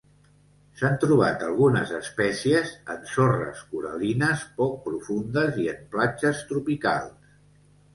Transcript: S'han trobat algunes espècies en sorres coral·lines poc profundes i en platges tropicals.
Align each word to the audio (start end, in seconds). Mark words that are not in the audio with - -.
S'han 0.79 0.95
trobat 1.03 1.45
algunes 1.47 1.91
espècies 1.99 2.73
en 2.95 3.05
sorres 3.13 3.63
coral·lines 3.77 4.49
poc 4.59 4.77
profundes 4.91 5.65
i 5.69 5.73
en 5.79 5.89
platges 5.97 6.47
tropicals. 6.53 7.35